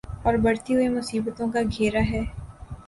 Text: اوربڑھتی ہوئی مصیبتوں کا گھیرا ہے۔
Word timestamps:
اوربڑھتی 0.25 0.71
ہوئی 0.75 0.87
مصیبتوں 0.89 1.47
کا 1.53 1.59
گھیرا 1.75 2.01
ہے۔ 2.11 2.21